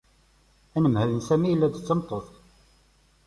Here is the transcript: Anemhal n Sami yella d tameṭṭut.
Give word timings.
Anemhal 0.75 1.09
n 1.17 1.21
Sami 1.27 1.47
yella 1.49 1.67
d 1.73 1.75
tameṭṭut. 1.79 2.27